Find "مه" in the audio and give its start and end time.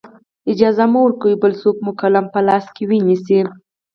0.91-0.99